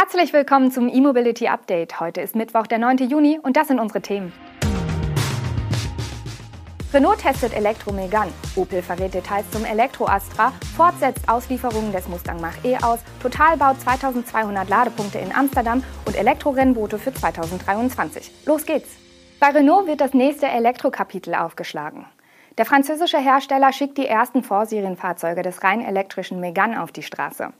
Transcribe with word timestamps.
Herzlich 0.00 0.32
willkommen 0.32 0.70
zum 0.70 0.88
E-Mobility 0.88 1.48
Update. 1.48 1.98
Heute 1.98 2.20
ist 2.20 2.36
Mittwoch, 2.36 2.68
der 2.68 2.78
9. 2.78 2.98
Juni 2.98 3.40
und 3.42 3.56
das 3.56 3.66
sind 3.66 3.80
unsere 3.80 4.00
Themen. 4.00 4.32
Renault 6.94 7.18
testet 7.18 7.52
Elektro 7.52 7.90
Megane, 7.90 8.30
Opel 8.54 8.80
verrät 8.80 9.12
Details 9.12 9.50
zum 9.50 9.64
Elektro 9.64 10.06
Astra, 10.06 10.52
Ford 10.76 10.94
Auslieferungen 11.26 11.90
des 11.90 12.06
Mustang 12.06 12.40
Mach-E 12.40 12.76
aus, 12.76 13.00
Total 13.20 13.56
baut 13.56 13.80
2200 13.80 14.68
Ladepunkte 14.68 15.18
in 15.18 15.34
Amsterdam 15.34 15.82
und 16.04 16.14
Elektrorennboote 16.14 16.96
für 17.00 17.12
2023. 17.12 18.30
Los 18.46 18.66
geht's! 18.66 18.90
Bei 19.40 19.48
Renault 19.48 19.88
wird 19.88 20.00
das 20.00 20.14
nächste 20.14 20.46
Elektrokapitel 20.46 21.34
aufgeschlagen. 21.34 22.06
Der 22.56 22.66
französische 22.66 23.18
Hersteller 23.18 23.72
schickt 23.72 23.98
die 23.98 24.06
ersten 24.06 24.44
Vorserienfahrzeuge 24.44 25.42
des 25.42 25.64
rein 25.64 25.80
elektrischen 25.80 26.38
Megane 26.38 26.80
auf 26.80 26.92
die 26.92 27.02
Straße. 27.02 27.52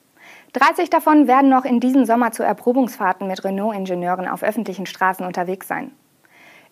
30 0.53 0.91
davon 0.91 1.27
werden 1.27 1.51
noch 1.51 1.65
in 1.65 1.81
diesem 1.81 2.05
Sommer 2.05 2.33
zu 2.33 2.43
Erprobungsfahrten 2.43 3.27
mit 3.27 3.45
Renault-Ingenieuren 3.45 4.29
auf 4.29 4.43
öffentlichen 4.43 4.86
Straßen 4.86 5.27
unterwegs 5.27 5.69
sein. 5.69 5.93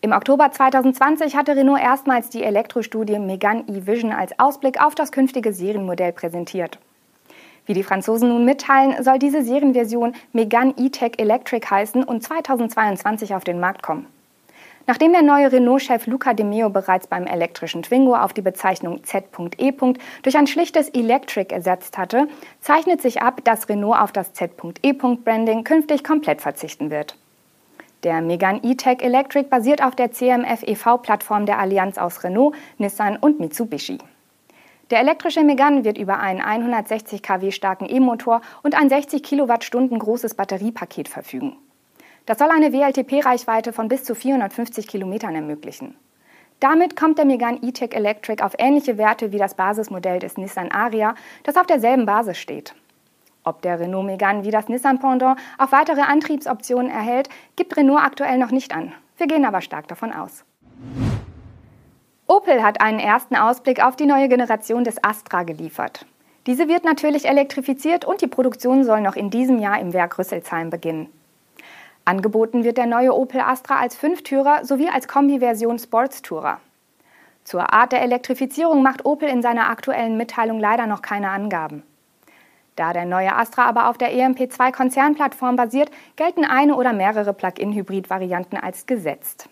Im 0.01 0.13
Oktober 0.13 0.51
2020 0.51 1.37
hatte 1.37 1.57
Renault 1.57 1.81
erstmals 1.81 2.29
die 2.29 2.43
Elektrostudie 2.43 3.19
Megane 3.19 3.65
e-Vision 3.67 4.13
als 4.13 4.39
Ausblick 4.39 4.83
auf 4.83 4.95
das 4.95 5.11
künftige 5.11 5.53
Serienmodell 5.53 6.13
präsentiert. 6.13 6.79
Wie 7.65 7.75
die 7.75 7.83
Franzosen 7.83 8.29
nun 8.29 8.45
mitteilen, 8.45 9.03
soll 9.03 9.19
diese 9.19 9.43
Serienversion 9.43 10.15
Megane 10.33 10.75
E-Tech 10.77 11.15
Electric 11.19 11.67
heißen 11.69 12.05
und 12.05 12.23
2022 12.23 13.35
auf 13.35 13.45
den 13.45 13.59
Markt 13.59 13.83
kommen. 13.83 14.07
Nachdem 14.89 15.13
der 15.13 15.23
neue 15.23 15.51
Renault-Chef 15.51 16.07
Luca 16.07 16.33
De 16.33 16.47
Meo 16.47 16.71
bereits 16.71 17.09
beim 17.09 17.27
elektrischen 17.27 17.83
Twingo 17.83 18.15
auf 18.15 18.33
die 18.33 18.43
Bezeichnung 18.43 19.03
Z.E. 19.03 19.73
durch 20.23 20.37
ein 20.37 20.47
schlichtes 20.47 20.89
Electric 20.91 21.53
ersetzt 21.53 21.99
hatte, 21.99 22.29
zeichnet 22.61 23.03
sich 23.03 23.21
ab, 23.21 23.41
dass 23.43 23.69
Renault 23.69 23.99
auf 23.99 24.13
das 24.13 24.33
Z.E. 24.33 24.93
Branding 24.93 25.65
künftig 25.65 26.05
komplett 26.05 26.41
verzichten 26.41 26.91
wird. 26.91 27.19
Der 28.05 28.21
Megane 28.21 28.61
E-Tech 28.63 28.99
Electric 29.01 29.49
basiert 29.49 29.83
auf 29.83 29.97
der 29.97 30.13
CMF 30.13 30.63
EV-Plattform 30.63 31.47
der 31.47 31.59
Allianz 31.59 31.99
aus 31.99 32.23
Renault, 32.23 32.55
Nissan 32.79 33.17
und 33.17 33.41
Mitsubishi. 33.41 33.99
Der 34.91 35.01
elektrische 35.01 35.43
Megane 35.43 35.85
wird 35.85 35.99
über 35.99 36.21
einen 36.21 36.41
160 36.41 37.21
kW 37.23 37.51
starken 37.51 37.89
E-Motor 37.89 38.41
und 38.63 38.81
ein 38.81 38.89
60 38.89 39.21
Kilowattstunden 39.25 39.99
großes 39.99 40.35
Batteriepaket 40.35 41.09
verfügen. 41.09 41.57
Das 42.27 42.39
soll 42.39 42.51
eine 42.51 42.73
WLTP-Reichweite 42.73 43.73
von 43.73 43.87
bis 43.87 44.03
zu 44.03 44.17
450 44.17 44.89
Kilometern 44.89 45.37
ermöglichen. 45.37 45.97
Damit 46.59 46.97
kommt 46.97 47.19
der 47.19 47.25
Megane 47.25 47.61
E-Tech 47.63 47.93
Electric 47.93 48.43
auf 48.43 48.55
ähnliche 48.59 48.99
Werte 48.99 49.31
wie 49.31 49.39
das 49.39 49.55
Basismodell 49.55 50.19
des 50.19 50.37
Nissan 50.37 50.73
Aria, 50.73 51.15
das 51.45 51.57
auf 51.57 51.67
derselben 51.67 52.05
Basis 52.05 52.39
steht. 52.39 52.75
Ob 53.45 53.63
der 53.63 53.79
Renault 53.79 54.07
Megane 54.07 54.45
wie 54.45 54.51
das 54.51 54.69
Nissan 54.69 54.99
Pendant 54.99 55.39
auf 55.57 55.71
weitere 55.71 56.01
Antriebsoptionen 56.01 56.91
erhält, 56.91 57.29
gibt 57.55 57.77
Renault 57.77 58.03
aktuell 58.03 58.39
noch 58.39 58.51
nicht 58.51 58.75
an. 58.75 58.93
Wir 59.19 59.29
gehen 59.29 59.45
aber 59.45 59.61
stark 59.61 59.87
davon 59.87 60.13
aus. 60.13 60.45
Opel 62.27 62.61
hat 62.65 62.81
einen 62.81 62.99
ersten 62.99 63.37
Ausblick 63.37 63.85
auf 63.85 63.95
die 63.95 64.07
neue 64.07 64.29
Generation 64.29 64.83
des 64.83 65.03
Astra 65.05 65.45
geliefert. 65.45 66.07
Diese 66.49 66.67
wird 66.67 66.85
natürlich 66.85 67.29
elektrifiziert 67.29 68.05
und 68.05 68.21
die 68.21 68.27
Produktion 68.27 68.83
soll 68.83 69.01
noch 69.01 69.15
in 69.15 69.31
diesem 69.31 69.61
Jahr 69.61 69.79
im 69.79 69.93
Werk 69.93 70.19
Rüsselsheim 70.19 70.71
beginnen. 70.71 71.09
Angeboten 72.09 72.63
wird 72.63 72.79
der 72.79 72.87
neue 72.87 73.13
Opel 73.13 73.41
Astra 73.41 73.81
als 73.81 73.97
Fünftürer 73.97 74.65
sowie 74.65 74.89
als 74.89 75.09
Kombi-Version 75.09 75.81
Sportstourer. 75.81 76.61
Zur 77.43 77.73
Art 77.73 77.91
der 77.91 78.01
Elektrifizierung 78.03 78.81
macht 78.81 79.05
Opel 79.05 79.29
in 79.29 79.43
seiner 79.43 79.69
aktuellen 79.69 80.17
Mitteilung 80.17 80.61
leider 80.61 80.87
noch 80.87 81.03
keine 81.03 81.31
Angaben. 81.31 81.83
Da 82.77 82.93
der 82.93 83.07
neue 83.07 83.35
Astra 83.35 83.65
aber 83.65 83.89
auf 83.91 83.99
der 83.99 84.13
EMP2-Konzernplattform 84.13 85.57
basiert, 85.57 85.91
gelten 86.15 86.45
eine 86.45 86.77
oder 86.77 86.93
mehrere 86.93 87.33
Plug-in-Hybrid-Varianten 87.33 88.57
als 88.57 88.87
gesetzt. 88.87 89.49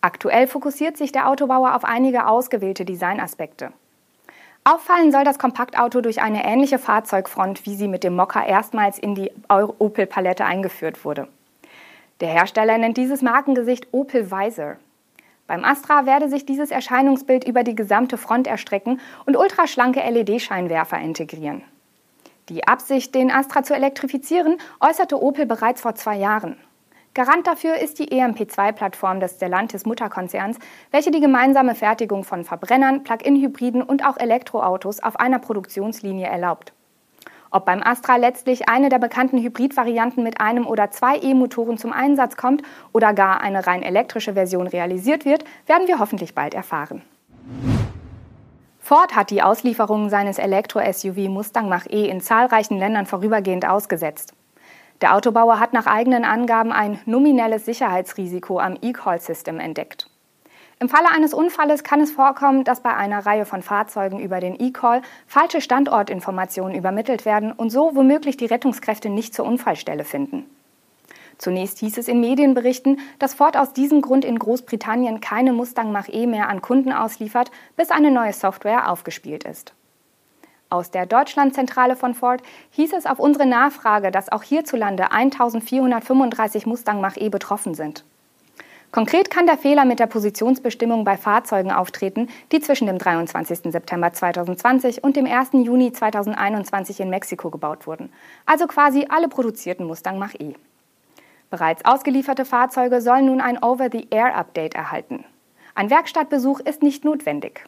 Aktuell 0.00 0.46
fokussiert 0.46 0.96
sich 0.96 1.10
der 1.10 1.28
Autobauer 1.28 1.74
auf 1.74 1.84
einige 1.84 2.28
ausgewählte 2.28 2.84
Designaspekte. 2.84 3.72
Auffallen 4.62 5.10
soll 5.10 5.24
das 5.24 5.40
Kompaktauto 5.40 6.02
durch 6.02 6.22
eine 6.22 6.44
ähnliche 6.44 6.78
Fahrzeugfront, 6.78 7.66
wie 7.66 7.74
sie 7.74 7.88
mit 7.88 8.04
dem 8.04 8.14
Mokka 8.14 8.46
erstmals 8.46 8.96
in 8.96 9.16
die 9.16 9.32
Opel-Palette 9.48 10.44
eingeführt 10.44 11.04
wurde. 11.04 11.26
Der 12.20 12.28
Hersteller 12.28 12.76
nennt 12.76 12.98
dieses 12.98 13.22
Markengesicht 13.22 13.88
Opel 13.92 14.30
Visor. 14.30 14.76
Beim 15.46 15.64
Astra 15.64 16.04
werde 16.04 16.28
sich 16.28 16.44
dieses 16.44 16.70
Erscheinungsbild 16.70 17.48
über 17.48 17.64
die 17.64 17.74
gesamte 17.74 18.18
Front 18.18 18.46
erstrecken 18.46 19.00
und 19.24 19.38
ultraschlanke 19.38 20.00
LED-Scheinwerfer 20.00 20.98
integrieren. 20.98 21.62
Die 22.50 22.68
Absicht, 22.68 23.14
den 23.14 23.30
Astra 23.30 23.62
zu 23.62 23.74
elektrifizieren, 23.74 24.58
äußerte 24.80 25.20
Opel 25.20 25.46
bereits 25.46 25.80
vor 25.80 25.94
zwei 25.94 26.16
Jahren. 26.16 26.56
Garant 27.14 27.46
dafür 27.46 27.76
ist 27.76 27.98
die 27.98 28.10
EMP2-Plattform 28.10 29.18
des 29.18 29.36
Stellantis 29.36 29.86
Mutterkonzerns, 29.86 30.58
welche 30.90 31.10
die 31.10 31.20
gemeinsame 31.20 31.74
Fertigung 31.74 32.22
von 32.22 32.44
Verbrennern, 32.44 33.02
Plug-in-Hybriden 33.02 33.82
und 33.82 34.06
auch 34.06 34.18
Elektroautos 34.18 35.00
auf 35.00 35.18
einer 35.18 35.38
Produktionslinie 35.38 36.26
erlaubt. 36.26 36.72
Ob 37.52 37.64
beim 37.64 37.82
Astra 37.82 38.16
letztlich 38.16 38.68
eine 38.68 38.88
der 38.90 39.00
bekannten 39.00 39.38
Hybridvarianten 39.38 40.22
mit 40.22 40.40
einem 40.40 40.66
oder 40.66 40.90
zwei 40.90 41.18
E-Motoren 41.18 41.78
zum 41.78 41.92
Einsatz 41.92 42.36
kommt 42.36 42.62
oder 42.92 43.12
gar 43.12 43.40
eine 43.40 43.66
rein 43.66 43.82
elektrische 43.82 44.34
Version 44.34 44.68
realisiert 44.68 45.24
wird, 45.24 45.44
werden 45.66 45.88
wir 45.88 45.98
hoffentlich 45.98 46.34
bald 46.34 46.54
erfahren. 46.54 47.02
Ford 48.78 49.14
hat 49.14 49.30
die 49.30 49.42
Auslieferungen 49.42 50.10
seines 50.10 50.38
Elektro-SUV 50.38 51.28
Mustang 51.28 51.68
Mach-E 51.68 52.08
in 52.08 52.20
zahlreichen 52.20 52.78
Ländern 52.78 53.06
vorübergehend 53.06 53.66
ausgesetzt. 53.66 54.32
Der 55.00 55.14
Autobauer 55.14 55.58
hat 55.58 55.72
nach 55.72 55.86
eigenen 55.86 56.24
Angaben 56.24 56.72
ein 56.72 57.00
nominelles 57.06 57.64
Sicherheitsrisiko 57.64 58.58
am 58.58 58.76
E-Call-System 58.82 59.58
entdeckt. 59.58 60.09
Im 60.82 60.88
Falle 60.88 61.10
eines 61.10 61.34
Unfalles 61.34 61.84
kann 61.84 62.00
es 62.00 62.10
vorkommen, 62.10 62.64
dass 62.64 62.80
bei 62.80 62.96
einer 62.96 63.26
Reihe 63.26 63.44
von 63.44 63.60
Fahrzeugen 63.60 64.18
über 64.18 64.40
den 64.40 64.58
E-Call 64.58 65.02
falsche 65.26 65.60
Standortinformationen 65.60 66.74
übermittelt 66.74 67.26
werden 67.26 67.52
und 67.52 67.68
so 67.68 67.94
womöglich 67.94 68.38
die 68.38 68.46
Rettungskräfte 68.46 69.10
nicht 69.10 69.34
zur 69.34 69.44
Unfallstelle 69.44 70.04
finden. 70.04 70.46
Zunächst 71.36 71.80
hieß 71.80 71.98
es 71.98 72.08
in 72.08 72.20
Medienberichten, 72.20 72.98
dass 73.18 73.34
Ford 73.34 73.58
aus 73.58 73.74
diesem 73.74 74.00
Grund 74.00 74.24
in 74.24 74.38
Großbritannien 74.38 75.20
keine 75.20 75.52
Mustang 75.52 75.92
Mach-E 75.92 76.26
mehr 76.26 76.48
an 76.48 76.62
Kunden 76.62 76.94
ausliefert, 76.94 77.50
bis 77.76 77.90
eine 77.90 78.10
neue 78.10 78.32
Software 78.32 78.90
aufgespielt 78.90 79.44
ist. 79.44 79.74
Aus 80.70 80.90
der 80.90 81.04
Deutschlandzentrale 81.04 81.94
von 81.94 82.14
Ford 82.14 82.42
hieß 82.70 82.94
es 82.94 83.04
auf 83.04 83.18
unsere 83.18 83.44
Nachfrage, 83.44 84.10
dass 84.10 84.32
auch 84.32 84.42
hierzulande 84.42 85.12
1435 85.12 86.64
Mustang 86.64 87.02
Mach-E 87.02 87.28
betroffen 87.28 87.74
sind. 87.74 88.06
Konkret 88.92 89.30
kann 89.30 89.46
der 89.46 89.56
Fehler 89.56 89.84
mit 89.84 90.00
der 90.00 90.08
Positionsbestimmung 90.08 91.04
bei 91.04 91.16
Fahrzeugen 91.16 91.70
auftreten, 91.70 92.28
die 92.50 92.58
zwischen 92.58 92.88
dem 92.88 92.98
23. 92.98 93.70
September 93.70 94.12
2020 94.12 95.04
und 95.04 95.14
dem 95.14 95.26
1. 95.26 95.50
Juni 95.52 95.92
2021 95.92 96.98
in 96.98 97.08
Mexiko 97.08 97.50
gebaut 97.50 97.86
wurden, 97.86 98.12
also 98.46 98.66
quasi 98.66 99.06
alle 99.08 99.28
produzierten 99.28 99.86
Mustang 99.86 100.18
Mach-E. 100.18 100.54
Bereits 101.50 101.84
ausgelieferte 101.84 102.44
Fahrzeuge 102.44 103.00
sollen 103.00 103.26
nun 103.26 103.40
ein 103.40 103.62
Over-the-Air-Update 103.62 104.74
erhalten. 104.74 105.24
Ein 105.76 105.90
Werkstattbesuch 105.90 106.58
ist 106.58 106.82
nicht 106.82 107.04
notwendig. 107.04 107.64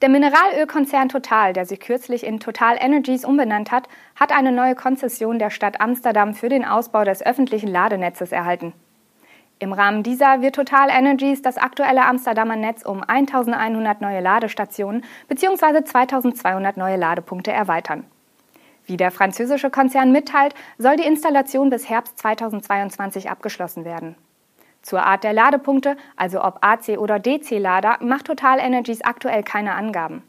Der 0.00 0.08
Mineralölkonzern 0.08 1.10
Total, 1.10 1.52
der 1.52 1.66
sich 1.66 1.78
kürzlich 1.78 2.24
in 2.24 2.40
Total 2.40 2.76
Energies 2.80 3.24
umbenannt 3.24 3.70
hat, 3.70 3.86
hat 4.16 4.32
eine 4.32 4.50
neue 4.50 4.74
Konzession 4.74 5.38
der 5.38 5.50
Stadt 5.50 5.80
Amsterdam 5.80 6.34
für 6.34 6.48
den 6.48 6.64
Ausbau 6.64 7.04
des 7.04 7.24
öffentlichen 7.24 7.68
Ladenetzes 7.68 8.32
erhalten. 8.32 8.72
Im 9.62 9.72
Rahmen 9.72 10.02
dieser 10.02 10.42
wird 10.42 10.56
Total 10.56 10.88
Energies 10.90 11.40
das 11.40 11.56
aktuelle 11.56 12.04
Amsterdamer 12.04 12.56
Netz 12.56 12.84
um 12.84 13.04
1100 13.06 14.00
neue 14.00 14.18
Ladestationen 14.18 15.04
bzw. 15.28 15.84
2200 15.84 16.76
neue 16.76 16.96
Ladepunkte 16.96 17.52
erweitern. 17.52 18.02
Wie 18.86 18.96
der 18.96 19.12
französische 19.12 19.70
Konzern 19.70 20.10
mitteilt, 20.10 20.56
soll 20.78 20.96
die 20.96 21.06
Installation 21.06 21.70
bis 21.70 21.88
Herbst 21.88 22.18
2022 22.18 23.30
abgeschlossen 23.30 23.84
werden. 23.84 24.16
Zur 24.82 25.04
Art 25.04 25.22
der 25.22 25.32
Ladepunkte, 25.32 25.96
also 26.16 26.42
ob 26.42 26.58
AC 26.62 26.98
oder 26.98 27.20
DC-Lader, 27.20 27.98
macht 28.00 28.26
Total 28.26 28.58
Energies 28.58 29.02
aktuell 29.02 29.44
keine 29.44 29.74
Angaben. 29.74 30.24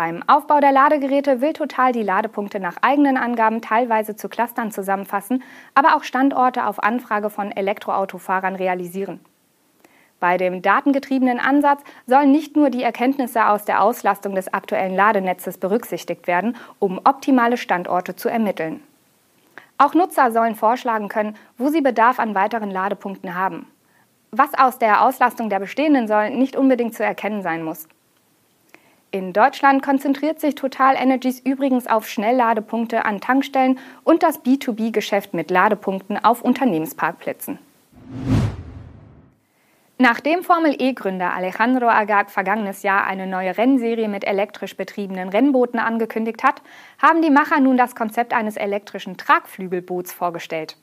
Beim 0.00 0.24
Aufbau 0.26 0.60
der 0.60 0.72
Ladegeräte 0.72 1.42
will 1.42 1.52
Total 1.52 1.92
die 1.92 2.02
Ladepunkte 2.02 2.58
nach 2.58 2.78
eigenen 2.80 3.18
Angaben 3.18 3.60
teilweise 3.60 4.16
zu 4.16 4.30
Clustern 4.30 4.72
zusammenfassen, 4.72 5.42
aber 5.74 5.94
auch 5.94 6.04
Standorte 6.04 6.64
auf 6.64 6.82
Anfrage 6.82 7.28
von 7.28 7.52
Elektroautofahrern 7.52 8.56
realisieren. 8.56 9.20
Bei 10.18 10.38
dem 10.38 10.62
datengetriebenen 10.62 11.38
Ansatz 11.38 11.82
sollen 12.06 12.32
nicht 12.32 12.56
nur 12.56 12.70
die 12.70 12.82
Erkenntnisse 12.82 13.46
aus 13.46 13.66
der 13.66 13.82
Auslastung 13.82 14.34
des 14.34 14.54
aktuellen 14.54 14.96
Ladenetzes 14.96 15.58
berücksichtigt 15.58 16.26
werden, 16.26 16.56
um 16.78 16.98
optimale 17.04 17.58
Standorte 17.58 18.16
zu 18.16 18.30
ermitteln. 18.30 18.82
Auch 19.76 19.92
Nutzer 19.92 20.32
sollen 20.32 20.54
vorschlagen 20.54 21.10
können, 21.10 21.36
wo 21.58 21.68
sie 21.68 21.82
Bedarf 21.82 22.18
an 22.18 22.34
weiteren 22.34 22.70
Ladepunkten 22.70 23.34
haben. 23.34 23.70
Was 24.30 24.54
aus 24.54 24.78
der 24.78 25.04
Auslastung 25.04 25.50
der 25.50 25.58
bestehenden 25.60 26.08
soll, 26.08 26.30
nicht 26.30 26.56
unbedingt 26.56 26.94
zu 26.94 27.04
erkennen 27.04 27.42
sein 27.42 27.62
muss. 27.62 27.86
In 29.12 29.32
Deutschland 29.32 29.82
konzentriert 29.82 30.38
sich 30.38 30.54
Total 30.54 30.94
Energies 30.94 31.40
übrigens 31.40 31.88
auf 31.88 32.08
Schnellladepunkte 32.08 33.04
an 33.04 33.20
Tankstellen 33.20 33.80
und 34.04 34.22
das 34.22 34.44
B2B-Geschäft 34.44 35.34
mit 35.34 35.50
Ladepunkten 35.50 36.22
auf 36.22 36.42
Unternehmensparkplätzen. 36.42 37.58
Nachdem 39.98 40.44
Formel-E-Gründer 40.44 41.34
Alejandro 41.34 41.88
Agag 41.88 42.30
vergangenes 42.30 42.84
Jahr 42.84 43.04
eine 43.04 43.26
neue 43.26 43.58
Rennserie 43.58 44.08
mit 44.08 44.24
elektrisch 44.24 44.76
betriebenen 44.76 45.28
Rennbooten 45.28 45.80
angekündigt 45.80 46.44
hat, 46.44 46.62
haben 47.02 47.20
die 47.20 47.30
Macher 47.30 47.58
nun 47.58 47.76
das 47.76 47.96
Konzept 47.96 48.32
eines 48.32 48.56
elektrischen 48.56 49.16
Tragflügelboots 49.16 50.12
vorgestellt. 50.12 50.76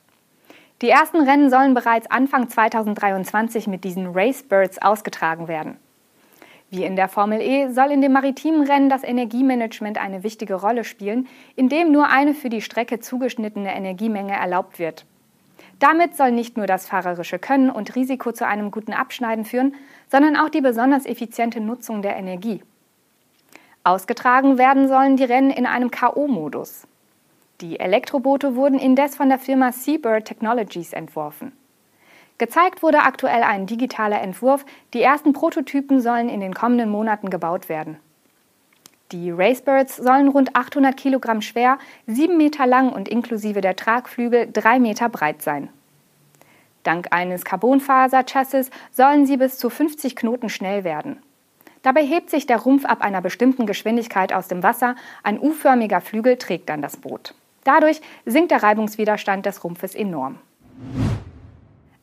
Die 0.82 0.90
ersten 0.90 1.22
Rennen 1.22 1.48
sollen 1.48 1.72
bereits 1.72 2.10
Anfang 2.10 2.50
2023 2.50 3.66
mit 3.68 3.84
diesen 3.84 4.08
Racebirds 4.14 4.82
ausgetragen 4.82 5.48
werden. 5.48 5.78
Wie 6.70 6.84
in 6.84 6.96
der 6.96 7.08
Formel 7.08 7.40
E 7.40 7.70
soll 7.70 7.90
in 7.90 8.02
dem 8.02 8.12
maritimen 8.12 8.62
Rennen 8.62 8.90
das 8.90 9.02
Energiemanagement 9.02 9.96
eine 9.96 10.22
wichtige 10.22 10.54
Rolle 10.54 10.84
spielen, 10.84 11.26
indem 11.56 11.90
nur 11.90 12.08
eine 12.08 12.34
für 12.34 12.50
die 12.50 12.60
Strecke 12.60 13.00
zugeschnittene 13.00 13.74
Energiemenge 13.74 14.34
erlaubt 14.34 14.78
wird. 14.78 15.06
Damit 15.78 16.16
soll 16.16 16.32
nicht 16.32 16.56
nur 16.56 16.66
das 16.66 16.86
fahrerische 16.86 17.38
Können 17.38 17.70
und 17.70 17.94
Risiko 17.94 18.32
zu 18.32 18.46
einem 18.46 18.70
guten 18.70 18.92
Abschneiden 18.92 19.44
führen, 19.44 19.76
sondern 20.10 20.36
auch 20.36 20.50
die 20.50 20.60
besonders 20.60 21.06
effiziente 21.06 21.60
Nutzung 21.60 22.02
der 22.02 22.16
Energie. 22.16 22.62
Ausgetragen 23.84 24.58
werden 24.58 24.88
sollen 24.88 25.16
die 25.16 25.24
Rennen 25.24 25.50
in 25.50 25.64
einem 25.64 25.90
KO-Modus. 25.90 26.86
Die 27.60 27.80
Elektroboote 27.80 28.56
wurden 28.56 28.78
indes 28.78 29.16
von 29.16 29.28
der 29.28 29.38
Firma 29.38 29.72
Seabird 29.72 30.26
Technologies 30.26 30.92
entworfen. 30.92 31.52
Gezeigt 32.38 32.84
wurde 32.84 33.00
aktuell 33.00 33.42
ein 33.42 33.66
digitaler 33.66 34.20
Entwurf, 34.22 34.64
die 34.94 35.02
ersten 35.02 35.32
Prototypen 35.32 36.00
sollen 36.00 36.28
in 36.28 36.40
den 36.40 36.54
kommenden 36.54 36.88
Monaten 36.88 37.30
gebaut 37.30 37.68
werden. 37.68 37.98
Die 39.10 39.30
Racebirds 39.30 39.96
sollen 39.96 40.28
rund 40.28 40.54
800 40.54 40.96
Kilogramm 40.96 41.42
schwer, 41.42 41.78
7 42.06 42.36
Meter 42.36 42.66
lang 42.66 42.92
und 42.92 43.08
inklusive 43.08 43.60
der 43.60 43.74
Tragflügel 43.74 44.50
3 44.52 44.78
Meter 44.78 45.08
breit 45.08 45.42
sein. 45.42 45.70
Dank 46.84 47.08
eines 47.10 47.44
Carbonfaser-Chassis 47.44 48.70
sollen 48.92 49.26
sie 49.26 49.36
bis 49.36 49.58
zu 49.58 49.68
50 49.68 50.14
Knoten 50.14 50.48
schnell 50.48 50.84
werden. 50.84 51.20
Dabei 51.82 52.04
hebt 52.04 52.30
sich 52.30 52.46
der 52.46 52.58
Rumpf 52.58 52.84
ab 52.84 53.02
einer 53.02 53.20
bestimmten 53.20 53.66
Geschwindigkeit 53.66 54.32
aus 54.32 54.46
dem 54.46 54.62
Wasser, 54.62 54.94
ein 55.22 55.40
U-förmiger 55.40 56.00
Flügel 56.00 56.36
trägt 56.36 56.68
dann 56.68 56.82
das 56.82 56.96
Boot. 56.96 57.34
Dadurch 57.64 58.00
sinkt 58.26 58.50
der 58.50 58.62
Reibungswiderstand 58.62 59.46
des 59.46 59.64
Rumpfes 59.64 59.94
enorm. 59.94 60.38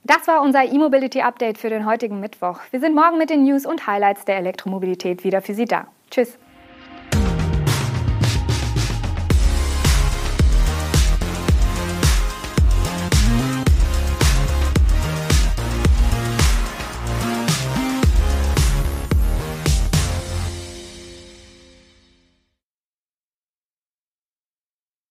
Das 0.07 0.27
war 0.27 0.43
unser 0.43 0.63
E-Mobility 0.63 1.21
Update 1.21 1.57
für 1.57 1.71
den 1.71 1.87
heutigen 1.87 2.19
Mittwoch. 2.19 2.59
Wir 2.69 2.79
sind 2.79 2.93
morgen 2.93 3.17
mit 3.17 3.31
den 3.31 3.43
News 3.43 3.65
und 3.65 3.87
Highlights 3.87 4.23
der 4.23 4.37
Elektromobilität 4.37 5.23
wieder 5.23 5.41
für 5.41 5.55
Sie 5.55 5.65
da. 5.65 5.87
Tschüss. 6.11 6.37